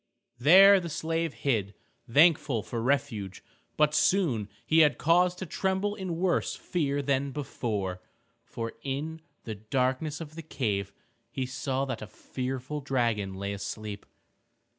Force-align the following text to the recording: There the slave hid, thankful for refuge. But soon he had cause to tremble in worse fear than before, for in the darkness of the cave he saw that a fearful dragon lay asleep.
There 0.39 0.79
the 0.79 0.89
slave 0.89 1.31
hid, 1.35 1.75
thankful 2.11 2.63
for 2.63 2.81
refuge. 2.81 3.43
But 3.77 3.93
soon 3.93 4.49
he 4.65 4.79
had 4.79 4.97
cause 4.97 5.35
to 5.35 5.45
tremble 5.45 5.93
in 5.93 6.17
worse 6.17 6.55
fear 6.55 7.03
than 7.03 7.29
before, 7.29 8.01
for 8.43 8.73
in 8.81 9.21
the 9.43 9.53
darkness 9.53 10.19
of 10.19 10.33
the 10.33 10.41
cave 10.41 10.91
he 11.29 11.45
saw 11.45 11.85
that 11.85 12.01
a 12.01 12.07
fearful 12.07 12.81
dragon 12.81 13.35
lay 13.35 13.53
asleep. 13.53 14.07